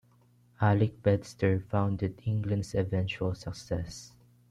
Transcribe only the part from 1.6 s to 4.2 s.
founded England's eventual success.